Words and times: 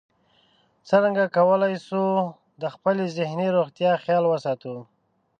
څرنګه 0.87 1.25
کولی 1.37 1.75
شو 1.87 2.05
د 2.61 2.63
خپلې 2.73 3.05
ذهني 3.17 3.47
روغتیا 3.57 3.91
خیال 4.03 4.23
وساتو 4.27 4.75